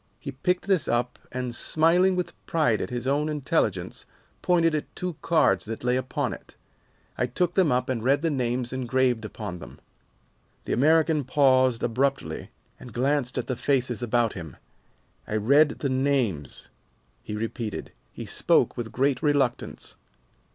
He 0.19 0.31
picked 0.31 0.65
this 0.65 0.87
up 0.87 1.19
and, 1.31 1.53
smiling 1.53 2.15
with 2.15 2.33
pride 2.47 2.81
at 2.81 2.89
his 2.89 3.05
own 3.05 3.29
intelligence, 3.29 4.07
pointed 4.41 4.73
at 4.73 4.95
two 4.95 5.15
cards 5.21 5.65
that 5.65 5.83
lay 5.83 5.95
upon 5.95 6.33
it. 6.33 6.55
I 7.19 7.27
took 7.27 7.53
them 7.53 7.71
up 7.71 7.87
and 7.87 8.03
read 8.03 8.23
the 8.23 8.31
names 8.31 8.73
engraved 8.73 9.25
upon 9.25 9.59
them." 9.59 9.79
The 10.65 10.73
American 10.73 11.23
paused 11.23 11.83
abruptly, 11.83 12.49
and 12.79 12.91
glanced 12.91 13.37
at 13.37 13.45
the 13.45 13.55
faces 13.55 14.01
about 14.01 14.33
him. 14.33 14.57
"I 15.27 15.35
read 15.35 15.69
the 15.69 15.89
names," 15.89 16.71
he 17.21 17.35
repeated. 17.35 17.91
He 18.11 18.25
spoke 18.25 18.75
with 18.75 18.91
great 18.91 19.21
reluctance. 19.21 19.97